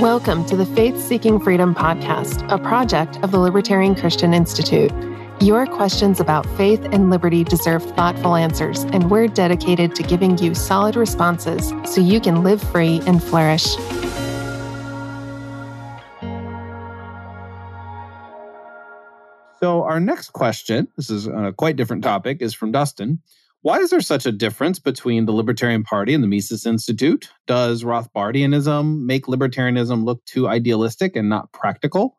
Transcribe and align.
Welcome 0.00 0.46
to 0.46 0.54
the 0.54 0.64
Faith 0.64 0.96
Seeking 1.00 1.40
Freedom 1.40 1.74
podcast, 1.74 2.48
a 2.52 2.56
project 2.56 3.16
of 3.24 3.32
the 3.32 3.40
Libertarian 3.40 3.96
Christian 3.96 4.32
Institute. 4.32 4.92
Your 5.40 5.66
questions 5.66 6.20
about 6.20 6.46
faith 6.56 6.80
and 6.92 7.10
liberty 7.10 7.42
deserve 7.42 7.82
thoughtful 7.96 8.36
answers, 8.36 8.84
and 8.84 9.10
we're 9.10 9.26
dedicated 9.26 9.96
to 9.96 10.04
giving 10.04 10.38
you 10.38 10.54
solid 10.54 10.94
responses 10.94 11.72
so 11.92 12.00
you 12.00 12.20
can 12.20 12.44
live 12.44 12.62
free 12.62 13.00
and 13.08 13.20
flourish. 13.20 13.74
So, 19.58 19.82
our 19.82 19.98
next 19.98 20.30
question 20.30 20.86
this 20.96 21.10
is 21.10 21.26
on 21.26 21.44
a 21.44 21.52
quite 21.52 21.74
different 21.74 22.04
topic 22.04 22.40
is 22.40 22.54
from 22.54 22.70
Dustin. 22.70 23.20
Why 23.62 23.78
is 23.78 23.90
there 23.90 24.00
such 24.00 24.24
a 24.24 24.32
difference 24.32 24.78
between 24.78 25.26
the 25.26 25.32
Libertarian 25.32 25.82
Party 25.82 26.14
and 26.14 26.22
the 26.22 26.28
Mises 26.28 26.64
Institute? 26.64 27.28
Does 27.46 27.82
Rothbardianism 27.82 29.04
make 29.04 29.26
libertarianism 29.26 30.04
look 30.04 30.24
too 30.26 30.46
idealistic 30.46 31.16
and 31.16 31.28
not 31.28 31.52
practical? 31.52 32.18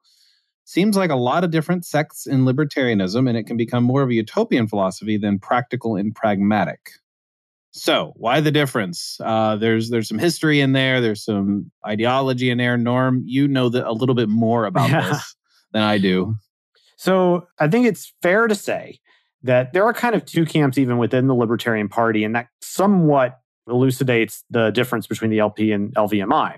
Seems 0.65 0.98
like 0.98 1.09
a 1.09 1.15
lot 1.15 1.43
of 1.43 1.52
different 1.52 1.85
sects 1.85 2.27
in 2.27 2.45
libertarianism, 2.45 3.27
and 3.27 3.38
it 3.38 3.48
can 3.48 3.57
become 3.57 3.84
more 3.84 4.02
of 4.02 4.09
a 4.09 4.13
utopian 4.13 4.67
philosophy 4.67 5.17
than 5.17 5.39
practical 5.39 5.95
and 5.95 6.13
pragmatic. 6.13 6.91
So, 7.71 8.13
why 8.17 8.41
the 8.41 8.51
difference? 8.51 9.17
Uh, 9.23 9.55
there's 9.55 9.90
there's 9.90 10.09
some 10.09 10.20
history 10.20 10.59
in 10.59 10.73
there. 10.73 11.01
There's 11.01 11.23
some 11.23 11.71
ideology 11.87 12.49
in 12.49 12.57
there. 12.57 12.77
Norm, 12.77 13.23
you 13.26 13.48
know 13.48 13.70
that 13.70 13.87
a 13.87 13.93
little 13.93 14.15
bit 14.15 14.29
more 14.29 14.65
about 14.65 14.90
yeah. 14.90 15.09
this 15.09 15.35
than 15.71 15.84
I 15.84 15.99
do. 15.99 16.35
So, 16.98 17.48
I 17.59 17.67
think 17.67 17.87
it's 17.87 18.13
fair 18.21 18.48
to 18.48 18.55
say 18.55 18.99
that 19.43 19.73
there 19.73 19.85
are 19.85 19.93
kind 19.93 20.16
of 20.16 20.25
two 20.25 20.45
camps 20.45 20.77
even 20.77 20.98
within 20.98 21.27
the 21.27 21.35
Libertarian 21.35 21.89
Party, 21.89 22.23
and 22.23 22.35
that 22.35 22.48
somewhat 22.61 23.39
elucidates 23.67 24.43
the 24.49 24.71
difference 24.71 25.07
between 25.07 25.31
the 25.31 25.39
LP 25.39 25.71
and 25.71 25.93
LVMI. 25.95 26.57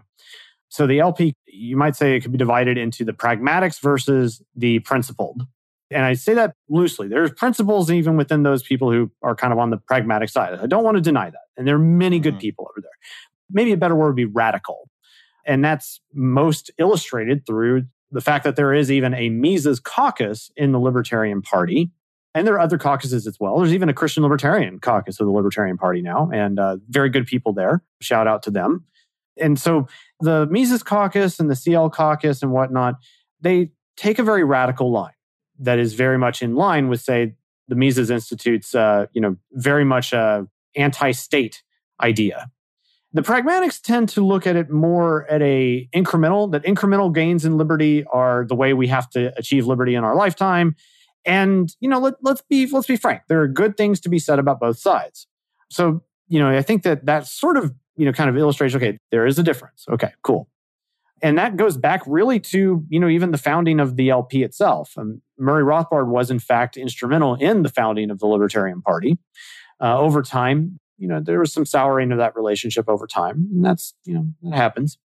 So 0.70 0.88
the 0.88 0.99
LP, 0.99 1.35
you 1.48 1.76
might 1.76 1.95
say 1.95 2.16
it 2.16 2.21
could 2.21 2.31
be 2.31 2.38
divided 2.38 2.77
into 2.77 3.04
the 3.04 3.12
pragmatics 3.12 3.82
versus 3.82 4.41
the 4.55 4.79
principled. 4.79 5.43
And 5.91 6.05
I 6.05 6.13
say 6.13 6.34
that 6.35 6.55
loosely. 6.70 7.09
There's 7.09 7.32
principles 7.32 7.91
even 7.91 8.15
within 8.15 8.43
those 8.43 8.63
people 8.63 8.90
who 8.90 9.12
are 9.21 9.35
kind 9.35 9.52
of 9.52 9.59
on 9.59 9.70
the 9.70 9.77
pragmatic 9.77 10.29
side. 10.29 10.57
I 10.57 10.65
don't 10.65 10.85
want 10.85 10.96
to 10.96 11.02
deny 11.02 11.29
that. 11.29 11.41
And 11.57 11.68
there 11.68 11.76
are 11.76 11.79
many 11.79 12.20
good 12.20 12.35
mm-hmm. 12.35 12.40
people 12.40 12.68
over 12.71 12.82
there. 12.82 12.91
Maybe 13.49 13.74
a 13.74 13.77
better 13.77 13.96
word 13.96 14.07
would 14.07 14.15
be 14.15 14.26
radical. 14.26 14.90
And 15.46 15.65
that's 15.65 15.99
most 16.13 16.71
illustrated 16.77 17.46
through 17.46 17.84
the 18.12 18.21
fact 18.21 18.46
that 18.46 18.55
there 18.55 18.74
is 18.74 18.90
even 18.90 19.13
a 19.13 19.29
Mises 19.29 19.82
caucus 19.82 20.52
in 20.55 20.71
the 20.71 20.79
Libertarian 20.79 21.41
Party 21.41 21.91
and 22.34 22.48
there 22.48 22.54
are 22.55 22.60
other 22.60 22.77
caucuses 22.77 23.27
as 23.27 23.37
well. 23.40 23.57
There's 23.57 23.74
even 23.74 23.90
a 23.90 23.93
Christian 23.93 24.24
Libertarian 24.24 24.79
caucus 24.79 25.20
of 25.20 25.26
the 25.26 25.32
Libertarian 25.32 25.77
Party 25.77 26.01
now, 26.01 26.29
and 26.34 26.60
uh, 26.60 26.77
very 26.90 27.10
good 27.10 27.26
people 27.26 27.54
there. 27.54 27.84
Shout 28.01 28.27
out 28.27 28.43
to 28.43 28.51
them. 28.51 28.85
And 29.37 29.60
so 29.60 29.87
the 30.20 30.48
Mises 30.48 30.84
caucus 30.84 31.40
and 31.40 31.49
the 31.49 31.55
CL 31.55 31.90
caucus 31.90 32.41
and 32.41 32.52
whatnot, 32.52 32.96
they 33.41 33.71
take 33.98 34.20
a 34.20 34.24
very 34.24 34.43
radical 34.43 34.91
line 34.91 35.13
that 35.59 35.79
is 35.79 35.93
very 35.93 36.18
much 36.18 36.41
in 36.41 36.55
line 36.55 36.90
with, 36.90 37.02
say, 37.02 37.34
the 37.68 37.76
Mises 37.76 38.09
Institute's, 38.09 38.76
uh, 38.76 39.05
you 39.13 39.21
know, 39.21 39.37
very 39.54 39.85
much 39.85 40.13
a 40.13 40.48
anti-state 40.76 41.63
idea. 42.02 42.49
The 43.13 43.21
pragmatics 43.21 43.82
tend 43.82 44.09
to 44.09 44.26
look 44.26 44.48
at 44.48 44.55
it 44.55 44.70
more 44.70 45.29
at 45.29 45.41
a 45.41 45.87
incremental, 45.93 46.52
that 46.52 46.63
incremental 46.63 47.13
gains 47.13 47.43
in 47.43 47.57
liberty 47.57 48.05
are 48.05 48.46
the 48.48 48.55
way 48.55 48.74
we 48.74 48.87
have 48.87 49.09
to 49.12 49.37
achieve 49.37 49.68
liberty 49.68 49.96
in 49.96 50.04
our 50.04 50.15
lifetime 50.15 50.76
and 51.26 51.76
you 51.80 51.90
know, 51.90 52.00
let, 52.00 52.16
let's 52.22 52.41
be 52.41 52.68
let's 52.68 52.88
be 52.88 52.96
frank. 52.96 53.24
There 53.27 53.41
are 53.41 53.48
good 53.48 53.77
things 53.77 54.00
to 54.02 54.10
be 54.10 54.20
said 54.20 54.40
about 54.40 54.60
both 54.60 54.80
sides. 54.80 55.27
So 55.70 56.04
you 56.27 56.40
know, 56.40 56.50
I 56.50 56.62
think 56.62 56.84
that 56.84 57.05
that 57.05 57.27
sort 57.27 57.58
of 57.58 57.74
you 57.96 58.05
know 58.05 58.14
kind 58.14 58.30
of 58.30 58.38
illustrates. 58.38 58.76
Okay, 58.76 59.00
there 59.12 59.26
is 59.26 59.38
a 59.38 59.44
difference. 59.44 59.86
Okay, 59.90 60.12
cool. 60.24 60.49
And 61.24 61.38
that 61.38 61.55
goes 61.55 61.77
back 61.77 62.02
really 62.08 62.40
to 62.40 62.84
you 62.90 62.99
know 62.99 63.08
even 63.08 63.32
the 63.32 63.38
founding 63.38 63.80
of 63.80 63.96
the 63.96 64.09
LP 64.09 64.44
itself. 64.44 64.94
Um, 64.97 65.22
Murray 65.38 65.64
Rothbard 65.64 66.08
was 66.08 66.31
in 66.31 66.40
fact 66.40 66.78
instrumental 66.78 67.36
in 67.36 67.64
the 67.64 67.69
founding 67.69 68.10
of 68.10 68.20
the 68.20 68.28
Libertarian 68.28 68.81
Party. 68.81 69.18
Uh, 69.80 69.98
over 70.00 70.22
time, 70.22 70.80
you 70.98 71.08
know, 71.08 71.20
there 71.20 71.40
was 71.40 71.52
some 71.52 71.66
souring 71.66 72.12
of 72.12 72.20
that 72.20 72.36
relationship 72.36 72.88
over 72.88 73.08
time, 73.08 73.48
and 73.52 73.66
that's 73.66 73.94
you 74.06 74.14
know 74.14 74.28
that 74.44 74.56
happens. 74.56 74.98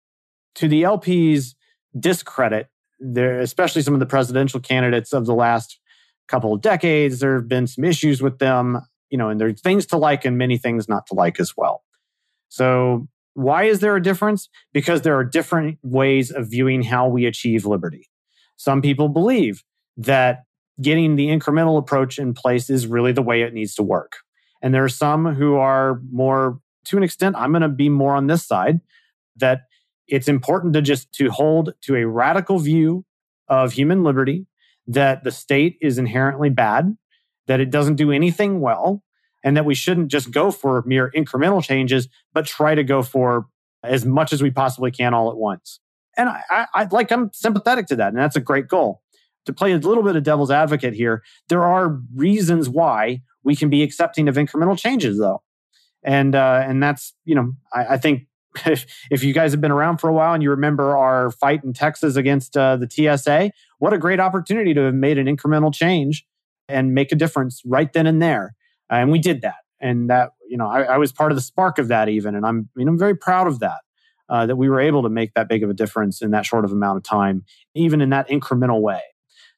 To 0.55 0.67
the 0.67 0.83
LP's 0.83 1.55
discredit, 1.99 2.69
there, 2.99 3.39
especially 3.39 3.81
some 3.81 3.93
of 3.93 3.99
the 3.99 4.05
presidential 4.05 4.59
candidates 4.59 5.13
of 5.13 5.25
the 5.25 5.35
last 5.35 5.79
couple 6.27 6.53
of 6.53 6.61
decades. 6.61 7.19
There 7.19 7.35
have 7.35 7.47
been 7.47 7.67
some 7.67 7.83
issues 7.83 8.21
with 8.21 8.39
them, 8.39 8.81
you 9.09 9.17
know, 9.17 9.29
and 9.29 9.39
there's 9.39 9.61
things 9.61 9.85
to 9.87 9.97
like 9.97 10.25
and 10.25 10.37
many 10.37 10.57
things 10.57 10.87
not 10.87 11.07
to 11.07 11.13
like 11.13 11.39
as 11.39 11.53
well. 11.55 11.83
So, 12.49 13.07
why 13.33 13.65
is 13.65 13.81
there 13.81 13.95
a 13.95 14.01
difference? 14.01 14.49
Because 14.73 15.03
there 15.03 15.15
are 15.15 15.23
different 15.23 15.77
ways 15.83 16.31
of 16.31 16.49
viewing 16.49 16.81
how 16.81 17.07
we 17.07 17.25
achieve 17.25 17.65
liberty. 17.65 18.09
Some 18.55 18.81
people 18.81 19.09
believe 19.09 19.63
that 19.97 20.43
getting 20.81 21.15
the 21.15 21.27
incremental 21.27 21.77
approach 21.77 22.17
in 22.17 22.33
place 22.33 22.69
is 22.69 22.87
really 22.87 23.11
the 23.11 23.21
way 23.21 23.41
it 23.41 23.53
needs 23.53 23.75
to 23.75 23.83
work. 23.83 24.17
And 24.61 24.73
there 24.73 24.83
are 24.83 24.89
some 24.89 25.35
who 25.35 25.55
are 25.55 26.01
more, 26.11 26.59
to 26.85 26.97
an 26.97 27.03
extent, 27.03 27.35
I'm 27.37 27.51
going 27.51 27.61
to 27.61 27.69
be 27.69 27.89
more 27.89 28.15
on 28.15 28.27
this 28.27 28.45
side, 28.45 28.81
that 29.35 29.61
it's 30.07 30.27
important 30.27 30.73
to 30.73 30.81
just 30.81 31.11
to 31.13 31.29
hold 31.29 31.73
to 31.81 31.95
a 31.95 32.07
radical 32.07 32.59
view 32.59 33.05
of 33.47 33.73
human 33.73 34.03
liberty 34.03 34.47
that 34.87 35.23
the 35.23 35.31
state 35.31 35.77
is 35.81 35.97
inherently 35.97 36.49
bad, 36.49 36.97
that 37.47 37.59
it 37.59 37.69
doesn't 37.69 37.95
do 37.95 38.11
anything 38.11 38.59
well, 38.59 39.03
and 39.43 39.55
that 39.57 39.65
we 39.65 39.75
shouldn't 39.75 40.09
just 40.09 40.31
go 40.31 40.51
for 40.51 40.83
mere 40.85 41.11
incremental 41.15 41.63
changes, 41.63 42.07
but 42.33 42.45
try 42.45 42.75
to 42.75 42.83
go 42.83 43.03
for 43.03 43.47
as 43.83 44.05
much 44.05 44.33
as 44.33 44.41
we 44.41 44.51
possibly 44.51 44.91
can 44.91 45.13
all 45.13 45.29
at 45.29 45.37
once. 45.37 45.79
And 46.17 46.29
I, 46.29 46.67
I, 46.73 46.87
like 46.91 47.11
I'm 47.11 47.29
sympathetic 47.33 47.85
to 47.87 47.95
that, 47.97 48.09
and 48.09 48.17
that's 48.17 48.35
a 48.35 48.41
great 48.41 48.67
goal. 48.67 49.01
To 49.45 49.53
play 49.53 49.71
a 49.71 49.77
little 49.77 50.03
bit 50.03 50.17
of 50.17 50.23
devil's 50.23 50.51
advocate 50.51 50.93
here, 50.93 51.23
there 51.47 51.63
are 51.63 52.01
reasons 52.13 52.67
why 52.67 53.21
we 53.43 53.55
can 53.55 53.69
be 53.69 53.81
accepting 53.83 54.27
of 54.27 54.35
incremental 54.35 54.77
changes, 54.77 55.17
though, 55.19 55.41
and 56.03 56.35
uh, 56.35 56.63
and 56.65 56.83
that's 56.83 57.13
you 57.23 57.35
know 57.35 57.53
I, 57.73 57.93
I 57.93 57.97
think 57.97 58.27
if, 58.65 58.85
if 59.11 59.23
you 59.23 59.33
guys 59.33 59.51
have 59.51 59.61
been 59.61 59.71
around 59.71 59.97
for 59.97 60.09
a 60.09 60.13
while 60.13 60.33
and 60.33 60.41
you 60.41 60.49
remember 60.49 60.97
our 60.97 61.31
fight 61.31 61.63
in 61.63 61.73
Texas 61.73 62.15
against 62.15 62.57
uh, 62.57 62.77
the 62.77 62.89
TSA, 62.89 63.51
what 63.79 63.93
a 63.93 63.97
great 63.97 64.19
opportunity 64.19 64.73
to 64.73 64.81
have 64.81 64.93
made 64.93 65.17
an 65.17 65.27
incremental 65.27 65.73
change 65.73 66.25
and 66.67 66.93
make 66.93 67.11
a 67.11 67.15
difference 67.15 67.61
right 67.65 67.91
then 67.93 68.07
and 68.07 68.21
there. 68.21 68.55
And 68.89 69.11
we 69.11 69.19
did 69.19 69.41
that. 69.41 69.55
And 69.79 70.09
that, 70.09 70.31
you 70.49 70.57
know, 70.57 70.67
I, 70.67 70.83
I, 70.83 70.97
was 70.97 71.11
part 71.11 71.31
of 71.31 71.35
the 71.35 71.41
spark 71.41 71.77
of 71.77 71.87
that 71.89 72.09
even. 72.09 72.35
And 72.35 72.45
I'm, 72.45 72.69
you 72.75 72.83
know, 72.83 72.91
I'm 72.91 72.97
very 72.97 73.15
proud 73.15 73.47
of 73.47 73.59
that, 73.59 73.81
uh, 74.27 74.45
that 74.47 74.55
we 74.55 74.69
were 74.69 74.79
able 74.79 75.03
to 75.03 75.09
make 75.09 75.33
that 75.35 75.47
big 75.47 75.63
of 75.63 75.69
a 75.69 75.73
difference 75.73 76.21
in 76.21 76.31
that 76.31 76.45
short 76.45 76.65
of 76.65 76.71
amount 76.71 76.97
of 76.97 77.03
time, 77.03 77.45
even 77.75 78.01
in 78.01 78.09
that 78.09 78.27
incremental 78.29 78.81
way. 78.81 79.01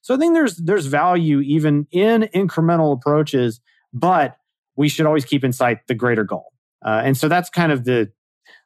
So 0.01 0.13
I 0.13 0.17
think 0.17 0.33
there's, 0.33 0.57
there's 0.57 0.87
value 0.87 1.39
even 1.39 1.87
in 1.91 2.23
incremental 2.35 2.93
approaches, 2.93 3.61
but 3.93 4.37
we 4.75 4.89
should 4.89 5.05
always 5.05 5.25
keep 5.25 5.43
in 5.43 5.53
sight 5.53 5.87
the 5.87 5.95
greater 5.95 6.23
goal. 6.23 6.51
Uh, 6.85 7.01
and 7.03 7.17
so 7.17 7.27
that's 7.27 7.49
kind 7.49 7.71
of 7.71 7.85
the, 7.85 8.11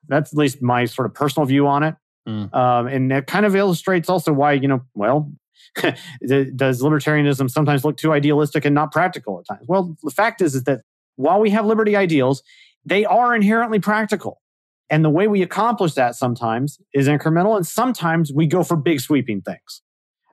that's 0.07 0.33
at 0.33 0.37
least 0.37 0.61
my 0.61 0.85
sort 0.85 1.05
of 1.05 1.13
personal 1.13 1.45
view 1.45 1.67
on 1.67 1.83
it. 1.83 1.95
Mm. 2.27 2.53
Um, 2.53 2.87
and 2.87 3.11
it 3.11 3.27
kind 3.27 3.45
of 3.45 3.55
illustrates 3.55 4.09
also 4.09 4.31
why, 4.31 4.53
you 4.53 4.67
know, 4.67 4.81
well, 4.93 5.31
does 5.75 6.81
libertarianism 6.81 7.49
sometimes 7.49 7.83
look 7.83 7.97
too 7.97 8.13
idealistic 8.13 8.65
and 8.65 8.75
not 8.75 8.91
practical 8.91 9.39
at 9.39 9.45
times? 9.47 9.65
Well, 9.67 9.95
the 10.03 10.11
fact 10.11 10.41
is, 10.41 10.55
is 10.55 10.63
that 10.63 10.81
while 11.15 11.39
we 11.39 11.49
have 11.51 11.65
liberty 11.65 11.95
ideals, 11.95 12.43
they 12.85 13.05
are 13.05 13.35
inherently 13.35 13.79
practical. 13.79 14.41
And 14.89 15.03
the 15.03 15.09
way 15.09 15.27
we 15.27 15.41
accomplish 15.41 15.93
that 15.93 16.15
sometimes 16.15 16.79
is 16.93 17.07
incremental, 17.07 17.55
and 17.55 17.65
sometimes 17.65 18.31
we 18.31 18.45
go 18.45 18.63
for 18.63 18.75
big 18.75 18.99
sweeping 18.99 19.41
things. 19.41 19.81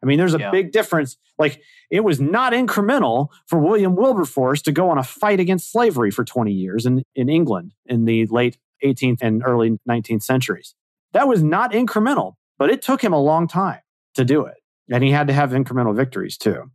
I 0.02 0.06
mean, 0.06 0.18
there's 0.18 0.34
a 0.34 0.38
yeah. 0.38 0.50
big 0.50 0.72
difference. 0.72 1.16
Like, 1.38 1.60
it 1.90 2.00
was 2.00 2.20
not 2.20 2.52
incremental 2.52 3.28
for 3.46 3.58
William 3.58 3.96
Wilberforce 3.96 4.62
to 4.62 4.72
go 4.72 4.90
on 4.90 4.98
a 4.98 5.02
fight 5.02 5.40
against 5.40 5.70
slavery 5.70 6.10
for 6.10 6.24
20 6.24 6.52
years 6.52 6.86
in, 6.86 7.04
in 7.14 7.28
England 7.28 7.74
in 7.86 8.06
the 8.06 8.26
late 8.26 8.58
18th 8.84 9.18
and 9.22 9.42
early 9.44 9.78
19th 9.88 10.22
centuries. 10.22 10.74
That 11.12 11.28
was 11.28 11.42
not 11.42 11.72
incremental, 11.72 12.34
but 12.58 12.70
it 12.70 12.82
took 12.82 13.02
him 13.02 13.12
a 13.12 13.20
long 13.20 13.48
time 13.48 13.80
to 14.14 14.24
do 14.24 14.44
it. 14.44 14.54
And 14.90 15.04
he 15.04 15.10
had 15.10 15.26
to 15.28 15.32
have 15.32 15.50
incremental 15.50 15.94
victories 15.94 16.36
too. 16.36 16.70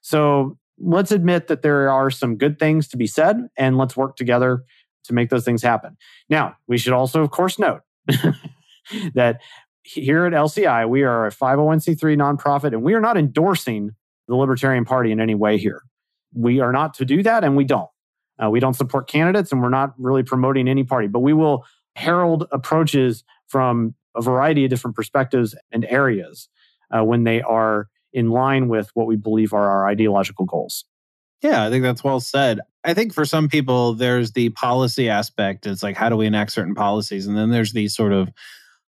So 0.00 0.56
let's 0.78 1.12
admit 1.12 1.48
that 1.48 1.62
there 1.62 1.90
are 1.90 2.10
some 2.10 2.36
good 2.36 2.58
things 2.58 2.88
to 2.88 2.96
be 2.96 3.06
said 3.06 3.36
and 3.56 3.76
let's 3.76 3.96
work 3.96 4.16
together 4.16 4.64
to 5.04 5.12
make 5.12 5.30
those 5.30 5.44
things 5.44 5.62
happen. 5.62 5.96
Now, 6.28 6.56
we 6.66 6.78
should 6.78 6.92
also, 6.92 7.22
of 7.22 7.30
course, 7.30 7.58
note 7.58 7.82
that 9.14 9.40
here 9.82 10.26
at 10.26 10.32
LCI, 10.32 10.88
we 10.88 11.02
are 11.02 11.26
a 11.26 11.30
501c3 11.30 12.16
nonprofit 12.16 12.72
and 12.72 12.82
we 12.82 12.94
are 12.94 13.00
not 13.00 13.16
endorsing 13.16 13.90
the 14.28 14.36
Libertarian 14.36 14.84
Party 14.84 15.10
in 15.12 15.20
any 15.20 15.34
way 15.34 15.58
here. 15.58 15.82
We 16.32 16.60
are 16.60 16.72
not 16.72 16.94
to 16.94 17.04
do 17.04 17.22
that 17.22 17.44
and 17.44 17.56
we 17.56 17.64
don't. 17.64 17.90
Uh, 18.42 18.50
we 18.50 18.60
don't 18.60 18.74
support 18.74 19.08
candidates 19.08 19.52
and 19.52 19.62
we're 19.62 19.68
not 19.68 19.94
really 19.98 20.22
promoting 20.22 20.68
any 20.68 20.84
party, 20.84 21.06
but 21.06 21.20
we 21.20 21.32
will 21.32 21.64
herald 21.96 22.46
approaches 22.52 23.24
from 23.48 23.94
a 24.16 24.22
variety 24.22 24.64
of 24.64 24.70
different 24.70 24.96
perspectives 24.96 25.54
and 25.72 25.84
areas 25.86 26.48
uh, 26.90 27.04
when 27.04 27.24
they 27.24 27.42
are 27.42 27.88
in 28.12 28.30
line 28.30 28.68
with 28.68 28.90
what 28.94 29.06
we 29.06 29.16
believe 29.16 29.52
are 29.52 29.70
our 29.70 29.88
ideological 29.88 30.44
goals. 30.44 30.84
Yeah, 31.42 31.64
I 31.64 31.70
think 31.70 31.82
that's 31.82 32.04
well 32.04 32.20
said. 32.20 32.60
I 32.84 32.94
think 32.94 33.14
for 33.14 33.24
some 33.24 33.48
people, 33.48 33.94
there's 33.94 34.32
the 34.32 34.50
policy 34.50 35.08
aspect. 35.08 35.66
It's 35.66 35.82
like, 35.82 35.96
how 35.96 36.08
do 36.08 36.16
we 36.16 36.26
enact 36.26 36.52
certain 36.52 36.74
policies? 36.74 37.26
And 37.26 37.36
then 37.36 37.50
there's 37.50 37.72
the 37.72 37.88
sort 37.88 38.12
of 38.12 38.30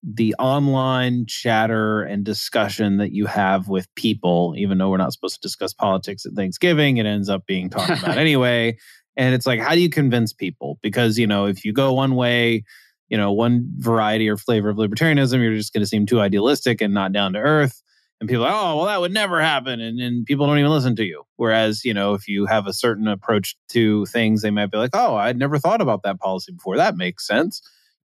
the 0.03 0.35
online 0.39 1.27
chatter 1.27 2.03
and 2.03 2.25
discussion 2.25 2.97
that 2.97 3.13
you 3.13 3.27
have 3.27 3.69
with 3.69 3.93
people, 3.95 4.55
even 4.57 4.79
though 4.79 4.91
we're 4.91 4.97
not 4.97 5.13
supposed 5.13 5.37
to 5.37 5.41
discuss 5.41 5.73
politics 5.73 6.27
at 6.27 6.33
Thanksgiving, 6.33 6.97
it 6.97 7.07
ends 7.07 7.29
up 7.29 7.47
being 7.47 7.71
talked 7.71 8.03
about 8.03 8.19
anyway. 8.19 8.77
And 9.17 9.35
it's 9.35 9.47
like, 9.47 9.61
how 9.61 9.75
do 9.75 9.81
you 9.81 9.91
convince 9.91 10.33
people? 10.33 10.79
Because, 10.83 11.19
you 11.19 11.27
know, 11.27 11.47
if 11.47 11.65
you 11.65 11.73
go 11.73 11.93
one 11.93 12.15
way, 12.15 12.65
you 13.09 13.17
know, 13.17 13.33
one 13.33 13.69
variety 13.77 14.29
or 14.29 14.37
flavor 14.37 14.71
of 14.71 14.79
libertarianism, 14.79 15.43
you're 15.43 15.57
just 15.57 15.73
going 15.73 15.83
to 15.83 15.87
seem 15.87 16.07
too 16.07 16.21
idealistic 16.21 16.81
and 16.81 16.95
not 16.95 17.13
down 17.13 17.35
to 17.35 17.39
earth. 17.39 17.83
And 18.21 18.29
people 18.29 18.45
are, 18.45 18.53
oh, 18.53 18.77
well, 18.77 18.87
that 18.87 19.01
would 19.01 19.13
never 19.13 19.41
happen. 19.41 19.81
And, 19.81 20.01
and 20.01 20.25
people 20.25 20.47
don't 20.47 20.59
even 20.59 20.71
listen 20.71 20.97
to 20.97 21.05
you. 21.05 21.25
Whereas, 21.37 21.85
you 21.85 21.93
know, 21.93 22.15
if 22.15 22.29
you 22.29 22.47
have 22.47 22.67
a 22.67 22.73
certain 22.73 23.09
approach 23.09 23.57
to 23.71 24.07
things, 24.07 24.43
they 24.43 24.51
might 24.51 24.71
be 24.71 24.79
like, 24.79 24.91
oh, 24.95 25.17
I'd 25.17 25.37
never 25.37 25.59
thought 25.59 25.81
about 25.81 26.05
that 26.05 26.21
policy 26.21 26.53
before. 26.53 26.77
That 26.77 26.97
makes 26.97 27.27
sense. 27.27 27.61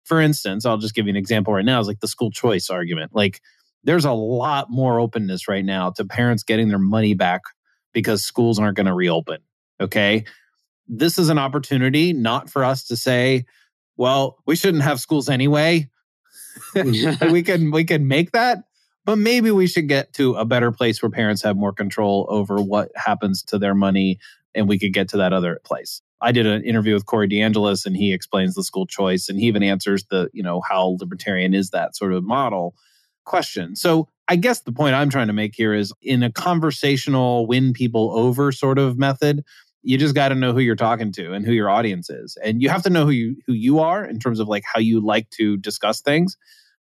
For 0.05 0.21
instance, 0.21 0.65
I'll 0.65 0.79
just 0.79 0.95
give 0.95 1.07
you 1.07 1.11
an 1.11 1.17
example 1.17 1.53
right 1.53 1.65
now 1.65 1.79
is 1.79 1.87
like 1.87 2.01
the 2.01 2.09
school 2.09 2.31
choice 2.31 2.71
argument. 2.71 3.15
Like, 3.15 3.41
there's 3.85 4.07
a 4.07 4.13
lot 4.13 4.71
more 4.71 4.99
openness 4.99 5.47
right 5.47 5.65
now 5.65 5.91
to 5.91 6.05
parents 6.05 6.43
getting 6.43 6.69
their 6.69 6.79
money 6.79 7.15
back 7.15 7.43
because 7.93 8.25
schools 8.25 8.59
aren't 8.59 8.77
going 8.77 8.87
to 8.87 8.95
reopen. 8.95 9.39
Okay 9.81 10.25
this 10.89 11.19
is 11.19 11.29
an 11.29 11.39
opportunity 11.39 12.13
not 12.13 12.51
for 12.51 12.65
us 12.65 12.85
to 12.85 12.97
say, 12.97 13.45
well, 13.97 14.39
we 14.47 14.57
shouldn't 14.57 14.83
have 14.83 15.01
schools 15.01 15.29
anyway. 15.29 15.89
we 16.75 17.43
can 17.43 17.71
we 17.71 17.85
can 17.85 18.09
make 18.09 18.33
that, 18.33 18.65
but 19.05 19.17
maybe 19.17 19.51
we 19.51 19.67
should 19.67 19.89
get 19.89 20.13
to 20.15 20.35
a 20.35 20.45
better 20.45 20.73
place 20.73 21.01
where 21.03 21.11
parents 21.11 21.43
have 21.43 21.57
more 21.57 21.73
control 21.73 22.27
over 22.29 22.57
what 22.57 22.91
happens 22.97 23.43
to 23.45 23.59
their 23.59 23.75
money 23.75 24.19
and 24.55 24.69
we 24.69 24.79
could 24.79 24.93
get 24.93 25.09
to 25.11 25.17
that 25.19 25.33
other 25.33 25.61
place. 25.65 26.03
I 26.21 26.33
did 26.33 26.47
an 26.47 26.65
interview 26.65 26.95
with 26.95 27.07
Corey 27.07 27.29
DeAngelis 27.29 27.87
and 27.87 27.97
he 27.97 28.13
explains 28.13 28.55
the 28.55 28.65
school 28.65 28.87
choice 28.87 29.29
and 29.29 29.39
he 29.39 29.47
even 29.47 29.63
answers 29.63 30.05
the, 30.07 30.29
you 30.33 30.43
know, 30.43 30.61
how 30.61 30.97
libertarian 30.99 31.55
is 31.55 31.71
that 31.71 31.95
sort 31.95 32.13
of 32.13 32.25
model 32.25 32.75
question. 33.25 33.77
So 33.77 34.09
I 34.27 34.37
guess 34.37 34.61
the 34.61 34.73
point 34.73 34.95
I'm 34.95 35.11
trying 35.11 35.29
to 35.29 35.33
make 35.33 35.55
here 35.55 35.73
is 35.73 35.93
in 36.03 36.23
a 36.23 36.33
conversational 36.33 37.47
win 37.47 37.73
people 37.73 38.11
over 38.13 38.51
sort 38.51 38.79
of 38.79 38.99
method, 38.99 39.45
you 39.83 39.97
just 39.97 40.15
got 40.15 40.29
to 40.29 40.35
know 40.35 40.53
who 40.53 40.61
you're 40.61 40.77
talking 40.77 41.13
to 41.13 41.33
and 41.33 41.47
who 41.47 41.53
your 41.53 41.71
audience 41.71 42.11
is. 42.11 42.37
And 42.43 42.61
you 42.61 42.69
have 42.69 42.83
to 42.83 42.91
know 42.91 43.05
who 43.05 43.13
you 43.13 43.37
who 43.47 43.53
you 43.53 43.79
are 43.79 44.05
in 44.05 44.19
terms 44.19 44.41
of 44.41 44.49
like 44.49 44.65
how 44.65 44.81
you 44.81 45.05
like 45.05 45.31
to 45.31 45.57
discuss 45.57 46.01
things. 46.01 46.37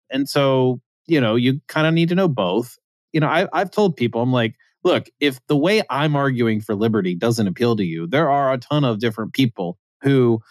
And 0.09 0.29
so 0.29 0.81
you 1.07 1.19
know 1.19 1.35
you 1.35 1.59
kind 1.67 1.87
of 1.87 1.93
need 1.93 2.09
to 2.09 2.15
know 2.15 2.27
both. 2.27 2.77
You 3.11 3.19
know 3.19 3.27
I, 3.27 3.47
i've 3.53 3.69
told 3.69 3.95
people 3.95 4.21
i'm 4.23 4.33
like 4.33 4.55
look 4.83 5.05
if 5.19 5.39
the 5.45 5.55
way 5.55 5.83
i'm 5.91 6.15
arguing 6.15 6.61
for 6.61 6.73
liberty 6.73 7.13
doesn't 7.13 7.47
appeal 7.47 7.75
to 7.75 7.83
you 7.83 8.07
there 8.07 8.27
are 8.31 8.51
a 8.51 8.57
ton 8.57 8.83
of 8.83 8.99
different 8.99 9.33
people 9.33 9.77
who 10.01 10.41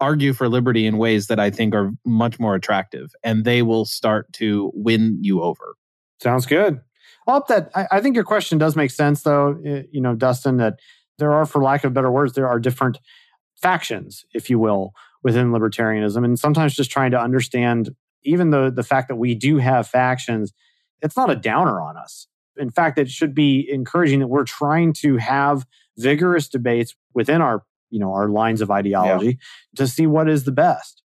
argue 0.00 0.34
for 0.34 0.46
liberty 0.46 0.84
in 0.84 0.98
ways 0.98 1.28
that 1.28 1.40
i 1.40 1.48
think 1.48 1.74
are 1.74 1.92
much 2.04 2.38
more 2.38 2.54
attractive 2.54 3.10
and 3.22 3.46
they 3.46 3.62
will 3.62 3.86
start 3.86 4.30
to 4.34 4.70
win 4.74 5.16
you 5.22 5.42
over. 5.42 5.76
Sounds 6.22 6.44
good. 6.44 6.80
I 7.26 7.32
hope 7.32 7.48
that 7.48 7.70
I, 7.74 7.86
I 7.92 8.00
think 8.02 8.14
your 8.14 8.24
question 8.24 8.58
does 8.58 8.76
make 8.76 8.90
sense 8.90 9.22
though 9.22 9.58
eh, 9.64 9.84
you 9.90 10.02
know 10.02 10.14
dustin 10.14 10.58
that 10.58 10.78
there 11.20 11.32
are, 11.32 11.46
for 11.46 11.62
lack 11.62 11.84
of 11.84 11.94
better 11.94 12.10
words, 12.10 12.32
there 12.32 12.48
are 12.48 12.58
different 12.58 12.98
factions, 13.60 14.24
if 14.34 14.50
you 14.50 14.58
will, 14.58 14.92
within 15.22 15.50
libertarianism. 15.50 16.24
And 16.24 16.38
sometimes 16.38 16.74
just 16.74 16.90
trying 16.90 17.12
to 17.12 17.20
understand, 17.20 17.94
even 18.24 18.50
though 18.50 18.70
the 18.70 18.82
fact 18.82 19.08
that 19.08 19.16
we 19.16 19.34
do 19.34 19.58
have 19.58 19.86
factions, 19.86 20.52
it's 21.02 21.16
not 21.16 21.30
a 21.30 21.36
downer 21.36 21.80
on 21.80 21.96
us. 21.96 22.26
In 22.56 22.70
fact, 22.70 22.98
it 22.98 23.08
should 23.08 23.34
be 23.34 23.68
encouraging 23.70 24.20
that 24.20 24.26
we're 24.26 24.44
trying 24.44 24.92
to 24.94 25.16
have 25.16 25.66
vigorous 25.96 26.48
debates 26.48 26.94
within 27.14 27.40
our, 27.40 27.64
you 27.90 27.98
know, 27.98 28.12
our 28.12 28.28
lines 28.28 28.60
of 28.60 28.70
ideology 28.70 29.26
yeah. 29.26 29.34
to 29.76 29.86
see 29.86 30.06
what 30.06 30.28
is 30.28 30.44
the 30.44 30.52
best. 30.52 31.02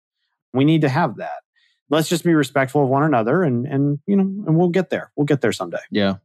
We 0.53 0.65
need 0.65 0.81
to 0.81 0.89
have 0.89 1.17
that. 1.17 1.43
Let's 1.89 2.09
just 2.09 2.23
be 2.23 2.33
respectful 2.33 2.83
of 2.83 2.89
one 2.89 3.03
another 3.03 3.41
and 3.41 3.65
and 3.65 3.99
you 4.05 4.15
know, 4.15 4.23
and 4.23 4.57
we'll 4.57 4.69
get 4.69 4.89
there. 4.91 5.11
We'll 5.15 5.25
get 5.25 5.41
there 5.41 5.51
someday. 5.51 5.79
Yeah. 5.89 6.15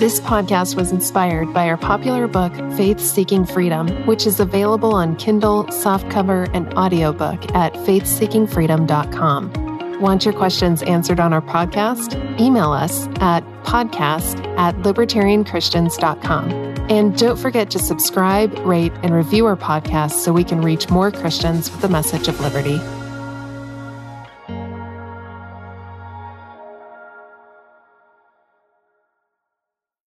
This 0.00 0.18
podcast 0.18 0.74
was 0.76 0.90
inspired 0.92 1.52
by 1.52 1.68
our 1.68 1.76
popular 1.76 2.26
book, 2.26 2.54
Faith 2.74 2.98
Seeking 2.98 3.44
Freedom, 3.44 3.86
which 4.06 4.26
is 4.26 4.40
available 4.40 4.94
on 4.94 5.14
Kindle, 5.16 5.64
softcover, 5.64 6.48
and 6.54 6.72
audiobook 6.72 7.54
at 7.54 7.74
faithseekingfreedom.com. 7.74 10.00
Want 10.00 10.24
your 10.24 10.32
questions 10.32 10.82
answered 10.84 11.20
on 11.20 11.34
our 11.34 11.42
podcast? 11.42 12.40
Email 12.40 12.72
us 12.72 13.08
at 13.16 13.44
podcast 13.64 14.42
at 14.56 14.74
libertarianchristians.com. 14.76 16.50
And 16.90 17.18
don't 17.18 17.38
forget 17.38 17.70
to 17.72 17.78
subscribe, 17.78 18.58
rate, 18.60 18.92
and 19.02 19.12
review 19.12 19.44
our 19.44 19.54
podcast 19.54 20.12
so 20.12 20.32
we 20.32 20.44
can 20.44 20.62
reach 20.62 20.88
more 20.88 21.10
Christians 21.10 21.70
with 21.70 21.82
the 21.82 21.90
message 21.90 22.26
of 22.26 22.40
liberty. 22.40 22.80